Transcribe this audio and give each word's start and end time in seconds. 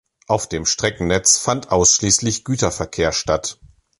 Auf 0.27 0.49
dem 0.49 0.65
Streckennetz 0.65 1.37
fand 1.37 1.71
ausschließlich 1.71 2.43
Güterverkehr 2.43 3.11
statt. 3.11 3.59